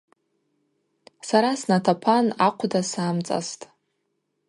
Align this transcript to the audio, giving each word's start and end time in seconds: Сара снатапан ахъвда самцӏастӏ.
Сара 1.27 1.49
снатапан 1.61 2.25
ахъвда 2.47 2.81
самцӏастӏ. 2.91 3.63